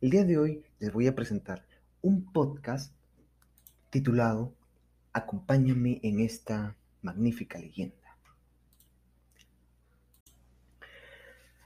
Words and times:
El 0.00 0.10
día 0.10 0.24
de 0.24 0.38
hoy 0.38 0.62
les 0.78 0.92
voy 0.92 1.08
a 1.08 1.14
presentar 1.16 1.66
un 2.02 2.32
podcast 2.32 2.94
titulado 3.90 4.54
Acompáñame 5.12 5.98
en 6.04 6.20
esta 6.20 6.76
magnífica 7.02 7.58
leyenda. 7.58 8.16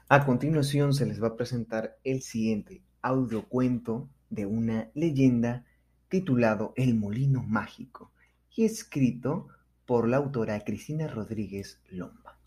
A 0.09 0.25
continuación 0.25 0.95
se 0.95 1.05
les 1.05 1.21
va 1.21 1.27
a 1.27 1.35
presentar 1.35 1.99
el 2.03 2.23
siguiente 2.23 2.81
audiocuento 3.03 4.09
de 4.31 4.47
una 4.47 4.89
leyenda 4.95 5.63
titulado 6.09 6.73
El 6.75 6.95
Molino 6.95 7.43
Mágico 7.43 8.11
y 8.55 8.65
escrito 8.65 9.47
por 9.85 10.07
la 10.07 10.17
autora 10.17 10.59
Cristina 10.61 11.07
Rodríguez 11.07 11.79
Lomba. 11.89 12.39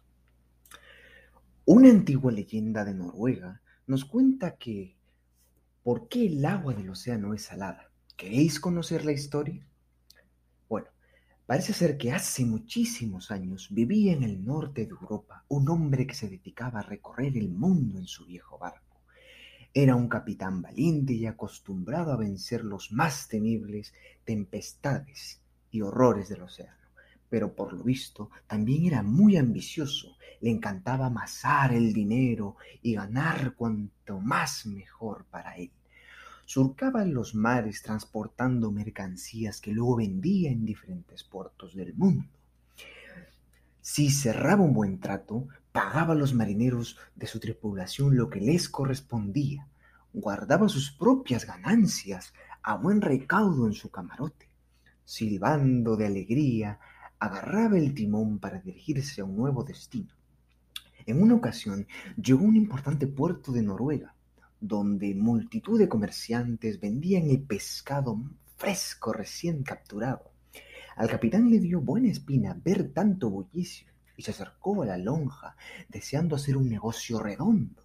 Una 1.64 1.90
antigua 1.90 2.32
leyenda 2.32 2.84
de 2.84 2.94
Noruega 2.94 3.62
nos 3.86 4.04
cuenta 4.04 4.56
que 4.56 4.95
¿por 5.86 6.08
qué 6.08 6.26
el 6.26 6.44
agua 6.44 6.74
del 6.74 6.90
océano 6.90 7.32
es 7.32 7.42
salada? 7.42 7.92
¿Queréis 8.16 8.58
conocer 8.58 9.04
la 9.04 9.12
historia? 9.12 9.64
Bueno, 10.68 10.88
parece 11.46 11.72
ser 11.72 11.96
que 11.96 12.10
hace 12.10 12.44
muchísimos 12.44 13.30
años 13.30 13.68
vivía 13.70 14.12
en 14.12 14.24
el 14.24 14.44
norte 14.44 14.84
de 14.84 14.90
Europa 14.90 15.44
un 15.46 15.68
hombre 15.68 16.04
que 16.04 16.14
se 16.14 16.28
dedicaba 16.28 16.80
a 16.80 16.82
recorrer 16.82 17.36
el 17.36 17.50
mundo 17.50 18.00
en 18.00 18.08
su 18.08 18.26
viejo 18.26 18.58
barco. 18.58 19.00
Era 19.72 19.94
un 19.94 20.08
capitán 20.08 20.60
valiente 20.60 21.12
y 21.12 21.24
acostumbrado 21.24 22.10
a 22.10 22.16
vencer 22.16 22.64
los 22.64 22.90
más 22.90 23.28
temibles 23.28 23.94
tempestades 24.24 25.40
y 25.70 25.82
horrores 25.82 26.28
del 26.28 26.42
océano 26.42 26.76
pero 27.28 27.54
por 27.54 27.72
lo 27.72 27.82
visto 27.82 28.30
también 28.46 28.86
era 28.86 29.02
muy 29.02 29.36
ambicioso, 29.36 30.16
le 30.40 30.50
encantaba 30.50 31.06
amasar 31.06 31.72
el 31.72 31.92
dinero 31.92 32.56
y 32.82 32.94
ganar 32.94 33.54
cuanto 33.54 34.20
más 34.20 34.66
mejor 34.66 35.24
para 35.26 35.56
él. 35.56 35.70
Surcaba 36.46 37.04
los 37.04 37.34
mares 37.34 37.82
transportando 37.82 38.70
mercancías 38.70 39.60
que 39.60 39.72
luego 39.72 39.96
vendía 39.96 40.50
en 40.52 40.64
diferentes 40.64 41.24
puertos 41.24 41.74
del 41.74 41.92
mundo. 41.94 42.24
Si 43.80 44.10
cerraba 44.10 44.62
un 44.62 44.72
buen 44.72 45.00
trato, 45.00 45.48
pagaba 45.72 46.12
a 46.12 46.16
los 46.16 46.34
marineros 46.34 46.98
de 47.16 47.26
su 47.26 47.40
tripulación 47.40 48.16
lo 48.16 48.30
que 48.30 48.40
les 48.40 48.68
correspondía, 48.68 49.66
guardaba 50.12 50.68
sus 50.68 50.92
propias 50.92 51.46
ganancias 51.46 52.32
a 52.62 52.76
buen 52.76 53.00
recaudo 53.00 53.66
en 53.66 53.72
su 53.72 53.90
camarote, 53.90 54.48
silbando 55.04 55.96
de 55.96 56.06
alegría, 56.06 56.78
agarraba 57.18 57.76
el 57.76 57.92
timón 57.92 58.38
para 58.38 58.60
dirigirse 58.60 59.20
a 59.20 59.24
un 59.24 59.36
nuevo 59.36 59.64
destino. 59.64 60.14
En 61.06 61.20
una 61.20 61.34
ocasión 61.34 61.88
llegó 62.16 62.44
a 62.44 62.48
un 62.48 62.56
importante 62.56 63.08
puerto 63.08 63.50
de 63.50 63.62
Noruega, 63.62 64.15
donde 64.60 65.14
multitud 65.14 65.78
de 65.78 65.88
comerciantes 65.88 66.80
vendían 66.80 67.28
el 67.30 67.42
pescado 67.42 68.20
fresco 68.56 69.12
recién 69.12 69.62
capturado. 69.62 70.32
Al 70.96 71.08
capitán 71.08 71.50
le 71.50 71.60
dio 71.60 71.80
buena 71.80 72.08
espina 72.08 72.58
ver 72.64 72.92
tanto 72.92 73.28
bullicio 73.28 73.88
y 74.16 74.22
se 74.22 74.30
acercó 74.30 74.82
a 74.82 74.86
la 74.86 74.96
lonja 74.96 75.56
deseando 75.88 76.36
hacer 76.36 76.56
un 76.56 76.68
negocio 76.68 77.20
redondo. 77.20 77.82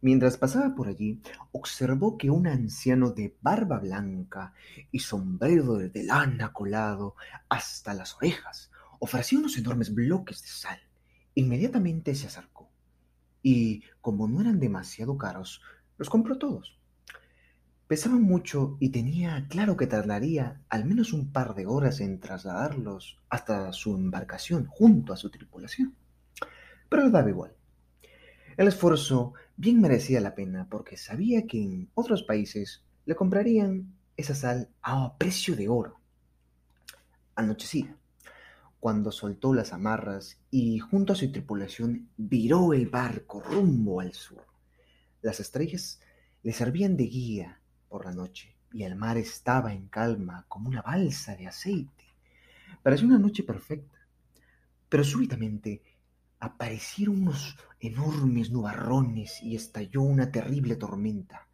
Mientras 0.00 0.36
pasaba 0.36 0.74
por 0.74 0.88
allí, 0.88 1.20
observó 1.52 2.18
que 2.18 2.28
un 2.28 2.48
anciano 2.48 3.10
de 3.10 3.36
barba 3.40 3.78
blanca 3.78 4.52
y 4.90 4.98
sombrero 4.98 5.74
de 5.76 6.02
lana 6.02 6.52
colado 6.52 7.14
hasta 7.48 7.94
las 7.94 8.16
orejas 8.16 8.72
ofrecía 8.98 9.38
unos 9.38 9.56
enormes 9.56 9.94
bloques 9.94 10.42
de 10.42 10.48
sal. 10.48 10.80
Inmediatamente 11.36 12.16
se 12.16 12.26
acercó 12.26 12.71
y, 13.42 13.82
como 14.00 14.28
no 14.28 14.40
eran 14.40 14.60
demasiado 14.60 15.18
caros, 15.18 15.62
los 15.98 16.08
compró 16.08 16.38
todos. 16.38 16.78
Pesaban 17.86 18.22
mucho 18.22 18.76
y 18.80 18.88
tenía 18.88 19.46
claro 19.48 19.76
que 19.76 19.86
tardaría 19.86 20.62
al 20.68 20.84
menos 20.84 21.12
un 21.12 21.30
par 21.30 21.54
de 21.54 21.66
horas 21.66 22.00
en 22.00 22.20
trasladarlos 22.20 23.18
hasta 23.28 23.72
su 23.72 23.94
embarcación 23.94 24.66
junto 24.66 25.12
a 25.12 25.16
su 25.16 25.30
tripulación. 25.30 25.94
Pero 26.88 27.04
le 27.04 27.10
daba 27.10 27.28
igual. 27.28 27.52
El 28.56 28.68
esfuerzo 28.68 29.34
bien 29.56 29.80
merecía 29.80 30.20
la 30.20 30.34
pena 30.34 30.66
porque 30.70 30.96
sabía 30.96 31.46
que 31.46 31.62
en 31.62 31.90
otros 31.94 32.22
países 32.22 32.82
le 33.04 33.14
comprarían 33.14 33.94
esa 34.16 34.34
sal 34.34 34.70
a 34.82 35.16
precio 35.16 35.56
de 35.56 35.68
oro. 35.68 36.00
Anochecía, 37.34 37.96
cuando 38.82 39.12
soltó 39.12 39.54
las 39.54 39.72
amarras 39.72 40.40
y 40.50 40.80
junto 40.80 41.12
a 41.12 41.16
su 41.16 41.30
tripulación 41.30 42.08
viró 42.16 42.72
el 42.72 42.88
barco 42.88 43.40
rumbo 43.40 44.00
al 44.00 44.12
sur. 44.12 44.44
Las 45.20 45.38
estrellas 45.38 46.00
le 46.42 46.52
servían 46.52 46.96
de 46.96 47.04
guía 47.04 47.60
por 47.88 48.04
la 48.04 48.10
noche 48.10 48.56
y 48.72 48.82
el 48.82 48.96
mar 48.96 49.18
estaba 49.18 49.72
en 49.72 49.86
calma 49.86 50.46
como 50.48 50.68
una 50.68 50.82
balsa 50.82 51.36
de 51.36 51.46
aceite. 51.46 52.06
Parecía 52.82 53.06
una 53.06 53.20
noche 53.20 53.44
perfecta, 53.44 54.00
pero 54.88 55.04
súbitamente 55.04 55.80
aparecieron 56.40 57.22
unos 57.22 57.56
enormes 57.78 58.50
nubarrones 58.50 59.44
y 59.44 59.54
estalló 59.54 60.02
una 60.02 60.32
terrible 60.32 60.74
tormenta. 60.74 61.46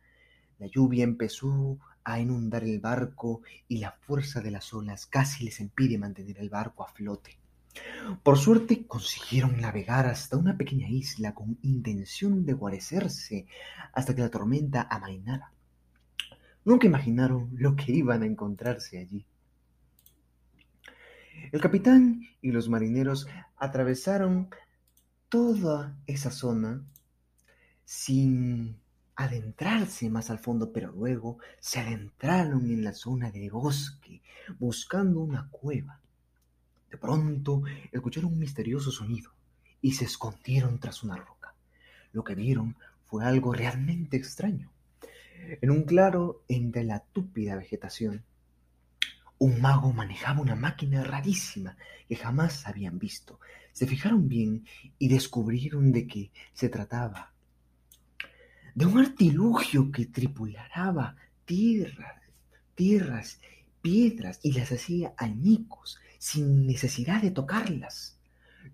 La 0.59 0.67
lluvia 0.67 1.05
empezó 1.05 1.79
a 2.09 2.19
inundar 2.19 2.65
el 2.65 2.81
barco 2.81 3.43
y 3.69 3.79
la 3.79 3.93
fuerza 3.93 4.41
de 4.41 4.51
las 4.51 4.73
olas 4.73 5.07
casi 5.07 5.45
les 5.45 5.61
impide 5.61 5.99
mantener 5.99 6.39
el 6.39 6.49
barco 6.49 6.83
a 6.83 6.89
flote. 6.89 7.39
Por 8.23 8.39
suerte 8.39 8.87
consiguieron 8.87 9.61
navegar 9.61 10.07
hasta 10.07 10.39
una 10.39 10.57
pequeña 10.57 10.89
isla 10.89 11.35
con 11.35 11.59
intención 11.63 12.47
de 12.47 12.55
guarecerse 12.55 13.47
hasta 13.93 14.15
que 14.15 14.23
la 14.23 14.31
tormenta 14.31 14.89
amainara. 14.91 15.53
Nunca 16.65 16.87
imaginaron 16.87 17.51
lo 17.53 17.77
que 17.77 17.93
iban 17.93 18.23
a 18.23 18.27
encontrarse 18.27 18.99
allí. 18.99 19.27
El 21.53 21.61
capitán 21.61 22.23
y 22.41 22.53
los 22.53 22.71
marineros 22.71 23.29
atravesaron 23.59 24.49
toda 25.29 25.95
esa 26.07 26.31
zona 26.31 26.83
sin 27.85 28.81
adentrarse 29.19 30.09
más 30.09 30.31
al 30.31 30.39
fondo, 30.39 30.73
pero 30.73 30.93
luego 30.93 31.39
se 31.59 31.81
adentraron 31.81 32.71
en 32.71 32.85
la 32.85 32.93
zona 32.93 33.33
de 33.33 33.51
bosque 33.51 34.23
buscando 34.61 35.19
una 35.19 35.49
cueva. 35.51 36.01
De 36.89 36.99
pronto 36.99 37.65
escucharon 37.91 38.33
un 38.33 38.39
misterioso 38.39 38.93
sonido 38.93 39.33
y 39.83 39.95
se 39.95 40.05
escondieron 40.05 40.79
tras 40.79 41.03
una 41.03 41.17
roca. 41.17 41.53
Lo 42.13 42.23
que 42.23 42.37
vieron 42.37 42.77
fue 43.07 43.25
algo 43.25 43.53
realmente 43.53 44.17
extraño. 44.17 44.71
En 45.61 45.73
un 45.73 45.83
claro 45.83 46.45
entre 46.47 46.85
la 46.85 47.01
túpida 47.01 47.57
vegetación, 47.57 48.23
un 49.39 49.61
mago 49.61 49.93
manejaba 49.93 50.41
una 50.41 50.55
máquina 50.55 51.03
rarísima 51.03 51.77
que 52.09 52.15
jamás 52.15 52.69
habían 52.69 53.01
visto. 53.01 53.41
Se 53.73 53.89
fijaron 53.89 54.29
bien 54.29 54.65
y 54.97 55.09
descubrieron 55.09 55.91
de 55.91 56.07
qué 56.07 56.31
se 56.53 56.69
trataba. 56.69 57.33
De 58.79 58.87
un 58.87 58.97
artilugio 58.97 59.91
que 59.91 60.07
tripularaba 60.07 61.17
tierras, 61.45 62.23
tierras, 62.77 63.41
piedras 63.83 64.39
y 64.41 64.53
las 64.53 64.71
hacía 64.71 65.15
añicos 65.17 65.99
sin 66.21 66.65
necesidad 66.65 67.21
de 67.21 67.33
tocarlas. 67.33 68.21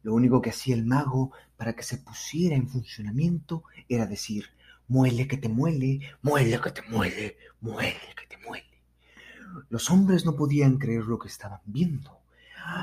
Lo 0.03 0.13
único 0.13 0.43
que 0.43 0.51
hacía 0.51 0.75
el 0.75 0.85
mago 0.85 1.33
para 1.57 1.75
que 1.75 1.85
se 1.85 1.97
pusiera 1.97 2.55
en 2.55 2.69
funcionamiento 2.69 3.65
era 3.89 4.05
decir, 4.05 4.45
muele 4.89 5.27
que 5.27 5.39
te 5.39 5.49
muele, 5.49 6.01
muele 6.21 6.61
que 6.61 6.71
te 6.71 6.83
muele, 6.83 7.39
muele 7.63 7.97
que 8.15 8.27
te 8.27 8.43
muele. 8.47 8.83
Los 9.71 9.91
hombres 9.91 10.27
no 10.27 10.37
podían 10.37 10.77
creer 10.77 11.05
lo 11.05 11.19
que 11.19 11.29
estaban 11.29 11.61
viendo. 11.65 12.19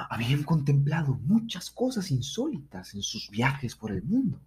Habían 0.09 0.41
contemplado 0.41 1.19
muchas 1.23 1.69
cosas 1.69 2.09
insólitas 2.09 2.95
en 2.95 3.03
sus 3.03 3.29
viajes 3.29 3.75
por 3.75 3.91
el 3.91 4.01
mundo, 4.01 4.41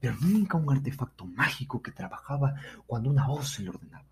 pero 0.00 0.16
nunca 0.20 0.56
un 0.56 0.70
artefacto 0.72 1.26
mágico 1.26 1.82
que 1.82 1.92
trabajaba 1.92 2.54
cuando 2.86 3.10
una 3.10 3.26
voz 3.26 3.54
se 3.54 3.62
lo 3.62 3.72
ordenaba. 3.72 4.04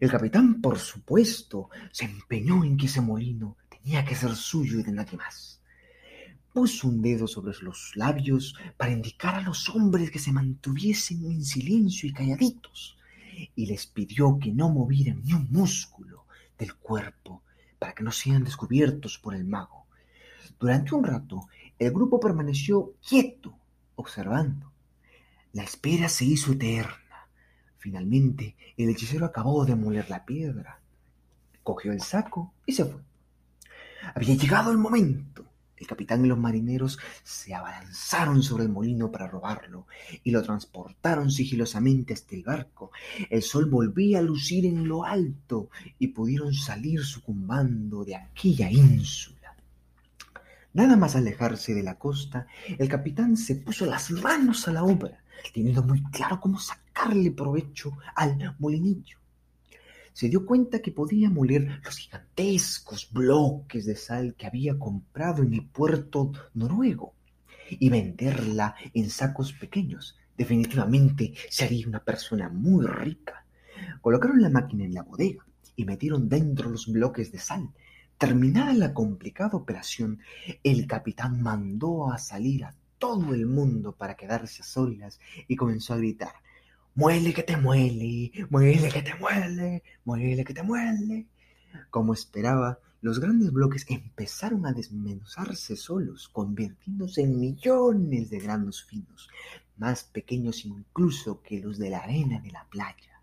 El 0.00 0.10
capitán, 0.10 0.60
por 0.60 0.78
supuesto, 0.78 1.70
se 1.92 2.04
empeñó 2.04 2.64
en 2.64 2.76
que 2.76 2.86
ese 2.86 3.00
molino 3.00 3.56
tenía 3.68 4.04
que 4.04 4.14
ser 4.14 4.34
suyo 4.34 4.80
y 4.80 4.82
de 4.82 4.92
nadie 4.92 5.16
más. 5.16 5.60
Puso 6.52 6.88
un 6.88 7.02
dedo 7.02 7.26
sobre 7.26 7.54
los 7.60 7.92
labios 7.94 8.56
para 8.76 8.92
indicar 8.92 9.34
a 9.34 9.42
los 9.42 9.68
hombres 9.68 10.10
que 10.10 10.18
se 10.18 10.32
mantuviesen 10.32 11.24
en 11.24 11.44
silencio 11.44 12.08
y 12.08 12.12
calladitos, 12.12 12.96
y 13.54 13.66
les 13.66 13.86
pidió 13.86 14.38
que 14.38 14.50
no 14.50 14.70
movieran 14.70 15.22
ni 15.22 15.34
un 15.34 15.48
músculo 15.50 16.24
del 16.58 16.74
cuerpo 16.74 17.42
para 17.78 17.94
que 17.94 18.02
no 18.02 18.10
sean 18.10 18.44
descubiertos 18.44 19.18
por 19.18 19.34
el 19.34 19.44
mago. 19.44 19.86
Durante 20.58 20.94
un 20.94 21.04
rato, 21.04 21.48
el 21.78 21.92
grupo 21.92 22.18
permaneció 22.18 22.94
quieto, 23.06 23.58
observando. 23.96 24.72
La 25.56 25.62
espera 25.62 26.10
se 26.10 26.26
hizo 26.26 26.52
eterna. 26.52 27.30
Finalmente, 27.78 28.56
el 28.76 28.90
hechicero 28.90 29.24
acabó 29.24 29.64
de 29.64 29.74
moler 29.74 30.10
la 30.10 30.26
piedra, 30.26 30.82
cogió 31.62 31.92
el 31.92 32.02
saco 32.02 32.52
y 32.66 32.72
se 32.72 32.84
fue. 32.84 33.00
Había 34.14 34.34
llegado 34.34 34.70
el 34.70 34.76
momento. 34.76 35.46
El 35.78 35.86
capitán 35.86 36.22
y 36.22 36.28
los 36.28 36.36
marineros 36.36 36.98
se 37.22 37.54
abalanzaron 37.54 38.42
sobre 38.42 38.64
el 38.64 38.68
molino 38.68 39.10
para 39.10 39.28
robarlo 39.28 39.86
y 40.22 40.30
lo 40.30 40.42
transportaron 40.42 41.30
sigilosamente 41.30 42.12
hasta 42.12 42.34
el 42.34 42.42
barco. 42.42 42.90
El 43.30 43.40
sol 43.40 43.64
volvía 43.70 44.18
a 44.18 44.22
lucir 44.22 44.66
en 44.66 44.86
lo 44.86 45.04
alto 45.04 45.70
y 45.98 46.08
pudieron 46.08 46.52
salir 46.52 47.02
sucumbando 47.02 48.04
de 48.04 48.14
aquella 48.14 48.70
ínsula. 48.70 49.56
Nada 50.74 50.96
más 50.96 51.16
alejarse 51.16 51.72
de 51.72 51.82
la 51.82 51.98
costa, 51.98 52.46
el 52.76 52.90
capitán 52.90 53.38
se 53.38 53.54
puso 53.54 53.86
las 53.86 54.10
manos 54.10 54.68
a 54.68 54.72
la 54.72 54.84
obra, 54.84 55.22
teniendo 55.52 55.82
muy 55.82 56.02
claro 56.04 56.40
cómo 56.40 56.58
sacarle 56.58 57.30
provecho 57.30 57.92
al 58.14 58.56
molinillo 58.58 59.18
se 60.16 60.30
dio 60.30 60.46
cuenta 60.46 60.80
que 60.80 60.92
podía 60.92 61.28
moler 61.28 61.82
los 61.84 61.98
gigantescos 61.98 63.12
bloques 63.12 63.84
de 63.84 63.96
sal 63.96 64.34
que 64.34 64.46
había 64.46 64.78
comprado 64.78 65.42
en 65.42 65.52
el 65.52 65.66
puerto 65.66 66.32
noruego 66.54 67.12
y 67.68 67.90
venderla 67.90 68.76
en 68.94 69.10
sacos 69.10 69.52
pequeños. 69.52 70.16
Definitivamente 70.34 71.34
sería 71.50 71.86
una 71.86 72.02
persona 72.02 72.48
muy 72.48 72.86
rica. 72.86 73.44
Colocaron 74.00 74.40
la 74.40 74.48
máquina 74.48 74.86
en 74.86 74.94
la 74.94 75.02
bodega 75.02 75.44
y 75.76 75.84
metieron 75.84 76.30
dentro 76.30 76.70
los 76.70 76.90
bloques 76.90 77.30
de 77.30 77.38
sal. 77.38 77.68
Terminada 78.16 78.72
la 78.72 78.94
complicada 78.94 79.58
operación, 79.58 80.20
el 80.64 80.86
capitán 80.86 81.42
mandó 81.42 82.10
a 82.10 82.16
salir 82.16 82.64
a 82.64 82.74
todo 82.98 83.34
el 83.34 83.46
mundo 83.46 83.92
para 83.92 84.16
quedarse 84.16 84.62
a 84.62 84.64
solas 84.64 85.20
y 85.48 85.56
comenzó 85.56 85.94
a 85.94 85.98
gritar 85.98 86.32
Muele 86.96 87.34
que 87.34 87.42
te 87.42 87.58
muele, 87.58 88.32
muele 88.48 88.88
que 88.88 89.02
te 89.02 89.14
muele, 89.16 89.82
muele 90.06 90.42
que 90.46 90.54
te 90.54 90.62
muele. 90.62 91.26
Como 91.90 92.14
esperaba, 92.14 92.78
los 93.02 93.20
grandes 93.20 93.52
bloques 93.52 93.84
empezaron 93.90 94.64
a 94.64 94.72
desmenuzarse 94.72 95.76
solos, 95.76 96.30
convirtiéndose 96.30 97.20
en 97.20 97.38
millones 97.38 98.30
de 98.30 98.38
granos 98.38 98.82
finos, 98.82 99.28
más 99.76 100.04
pequeños 100.04 100.64
incluso 100.64 101.42
que 101.42 101.60
los 101.60 101.76
de 101.76 101.90
la 101.90 101.98
arena 101.98 102.40
de 102.40 102.50
la 102.50 102.64
playa. 102.64 103.20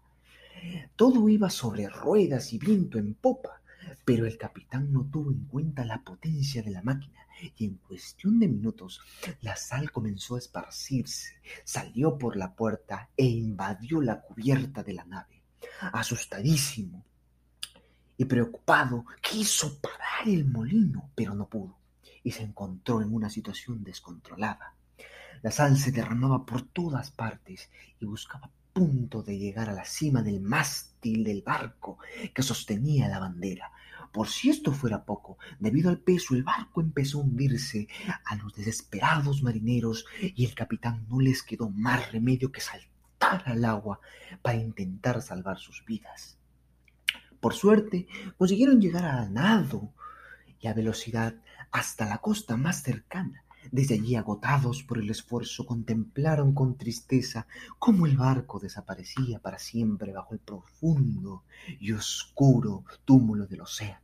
Todo 0.95 1.27
iba 1.27 1.49
sobre 1.49 1.89
ruedas 1.89 2.53
y 2.53 2.59
viento 2.59 2.99
en 2.99 3.15
popa, 3.15 3.62
pero 4.05 4.25
el 4.25 4.37
capitán 4.37 4.91
no 4.91 5.05
tuvo 5.05 5.31
en 5.31 5.45
cuenta 5.45 5.85
la 5.85 6.03
potencia 6.03 6.61
de 6.61 6.71
la 6.71 6.81
máquina 6.81 7.19
y 7.57 7.65
en 7.65 7.75
cuestión 7.75 8.39
de 8.39 8.47
minutos 8.47 9.01
la 9.41 9.55
sal 9.55 9.91
comenzó 9.91 10.35
a 10.35 10.39
esparcirse, 10.39 11.41
salió 11.63 12.17
por 12.17 12.35
la 12.35 12.53
puerta 12.53 13.09
e 13.17 13.25
invadió 13.25 14.01
la 14.01 14.21
cubierta 14.21 14.83
de 14.83 14.93
la 14.93 15.05
nave. 15.05 15.43
Asustadísimo 15.93 17.05
y 18.17 18.25
preocupado, 18.25 19.05
quiso 19.21 19.79
parar 19.79 20.27
el 20.27 20.45
molino, 20.45 21.09
pero 21.15 21.33
no 21.33 21.47
pudo, 21.47 21.77
y 22.23 22.31
se 22.31 22.43
encontró 22.43 23.01
en 23.01 23.13
una 23.13 23.29
situación 23.29 23.83
descontrolada. 23.83 24.75
La 25.41 25.51
sal 25.51 25.77
se 25.77 25.91
derramaba 25.91 26.45
por 26.45 26.61
todas 26.61 27.11
partes 27.11 27.69
y 27.99 28.05
buscaba 28.05 28.49
punto 28.73 29.21
de 29.21 29.37
llegar 29.37 29.69
a 29.69 29.73
la 29.73 29.85
cima 29.85 30.23
del 30.23 30.41
mástil 30.41 31.23
del 31.23 31.41
barco 31.43 31.99
que 32.33 32.41
sostenía 32.41 33.07
la 33.07 33.19
bandera, 33.19 33.71
por 34.11 34.27
si 34.27 34.49
esto 34.49 34.71
fuera 34.71 35.05
poco, 35.05 35.37
debido 35.59 35.89
al 35.89 35.99
peso 35.99 36.35
el 36.35 36.43
barco 36.43 36.81
empezó 36.81 37.19
a 37.19 37.23
hundirse 37.23 37.87
a 38.25 38.35
los 38.35 38.53
desesperados 38.53 39.41
marineros 39.41 40.05
y 40.19 40.45
el 40.45 40.53
capitán 40.53 41.07
no 41.09 41.19
les 41.19 41.41
quedó 41.41 41.69
más 41.69 42.11
remedio 42.11 42.51
que 42.51 42.61
saltar 42.61 43.43
al 43.45 43.65
agua 43.65 43.99
para 44.41 44.57
intentar 44.57 45.21
salvar 45.21 45.57
sus 45.57 45.83
vidas. 45.85 46.37
Por 47.39 47.55
suerte, 47.55 48.07
consiguieron 48.37 48.79
llegar 48.79 49.05
a 49.05 49.27
nado 49.29 49.93
y 50.59 50.67
a 50.67 50.73
velocidad 50.73 51.35
hasta 51.71 52.05
la 52.05 52.19
costa 52.19 52.55
más 52.55 52.83
cercana. 52.83 53.43
Desde 53.71 53.95
allí, 53.95 54.15
agotados 54.15 54.83
por 54.83 54.99
el 54.99 55.09
esfuerzo, 55.09 55.65
contemplaron 55.65 56.53
con 56.53 56.75
tristeza 56.77 57.47
cómo 57.79 58.05
el 58.05 58.17
barco 58.17 58.59
desaparecía 58.59 59.39
para 59.39 59.59
siempre 59.59 60.13
bajo 60.13 60.33
el 60.33 60.39
profundo 60.39 61.43
y 61.79 61.91
oscuro 61.91 62.83
túmulo 63.05 63.47
del 63.47 63.61
océano. 63.61 64.01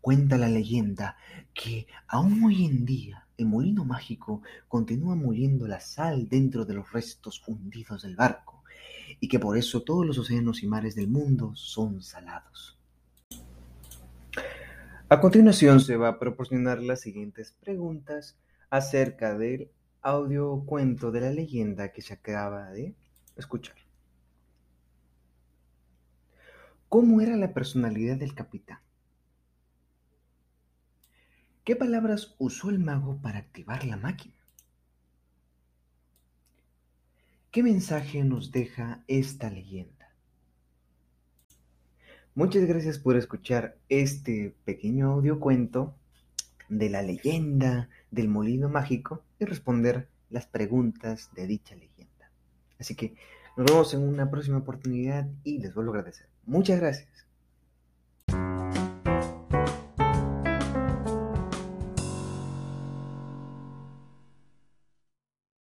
Cuenta 0.00 0.36
la 0.36 0.48
leyenda 0.48 1.16
que 1.54 1.86
aún 2.08 2.44
hoy 2.44 2.66
en 2.66 2.84
día 2.84 3.26
el 3.38 3.46
molino 3.46 3.84
mágico 3.84 4.42
continúa 4.68 5.14
moliendo 5.14 5.66
la 5.66 5.80
sal 5.80 6.28
dentro 6.28 6.64
de 6.64 6.74
los 6.74 6.92
restos 6.92 7.42
hundidos 7.46 8.02
del 8.02 8.16
barco 8.16 8.62
y 9.20 9.28
que 9.28 9.38
por 9.38 9.56
eso 9.56 9.82
todos 9.82 10.04
los 10.04 10.18
océanos 10.18 10.62
y 10.62 10.66
mares 10.66 10.94
del 10.94 11.08
mundo 11.08 11.54
son 11.54 12.02
salados. 12.02 12.78
A 15.08 15.20
continuación 15.20 15.80
se 15.80 15.96
va 15.96 16.08
a 16.08 16.18
proporcionar 16.18 16.82
las 16.82 17.00
siguientes 17.00 17.54
preguntas 17.60 18.36
acerca 18.70 19.36
del 19.36 19.70
audio 20.02 20.64
cuento 20.66 21.10
de 21.10 21.20
la 21.20 21.30
leyenda 21.30 21.92
que 21.92 22.02
se 22.02 22.14
acaba 22.14 22.70
de 22.70 22.94
escuchar. 23.36 23.76
¿Cómo 26.88 27.20
era 27.20 27.36
la 27.36 27.52
personalidad 27.52 28.16
del 28.16 28.34
capitán? 28.34 28.78
¿Qué 31.64 31.74
palabras 31.74 32.36
usó 32.38 32.68
el 32.68 32.78
mago 32.78 33.20
para 33.22 33.38
activar 33.38 33.84
la 33.84 33.96
máquina? 33.96 34.34
¿Qué 37.50 37.62
mensaje 37.62 38.22
nos 38.24 38.52
deja 38.52 39.02
esta 39.08 39.48
leyenda? 39.48 40.12
Muchas 42.34 42.64
gracias 42.66 42.98
por 42.98 43.16
escuchar 43.16 43.78
este 43.88 44.54
pequeño 44.64 45.12
audio 45.12 45.40
cuento 45.40 45.96
de 46.68 46.90
la 46.90 47.02
leyenda 47.02 47.88
del 48.10 48.28
molino 48.28 48.68
mágico 48.68 49.22
y 49.38 49.44
responder 49.44 50.08
las 50.30 50.46
preguntas 50.46 51.30
de 51.34 51.46
dicha 51.46 51.74
leyenda. 51.74 52.30
Así 52.78 52.94
que 52.94 53.14
nos 53.56 53.66
vemos 53.66 53.94
en 53.94 54.02
una 54.02 54.30
próxima 54.30 54.58
oportunidad 54.58 55.28
y 55.44 55.58
les 55.58 55.74
vuelvo 55.74 55.92
a 55.92 55.98
agradecer. 55.98 56.28
Muchas 56.44 56.80
gracias. 56.80 57.23